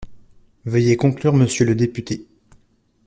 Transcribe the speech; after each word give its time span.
Veuillez 0.65 0.97
conclure, 0.97 1.33
monsieur 1.35 1.63
le 1.63 1.75
député. 1.75 2.25